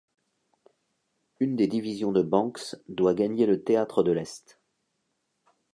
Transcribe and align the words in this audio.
Une 1.39 1.55
des 1.55 1.67
divisions 1.67 2.11
de 2.11 2.23
Banks 2.23 2.75
doit 2.89 3.13
gagner 3.13 3.45
le 3.45 3.63
théâtre 3.63 4.01
de 4.01 4.11
l’Est. 4.11 4.59